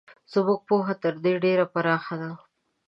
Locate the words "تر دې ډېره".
1.03-1.65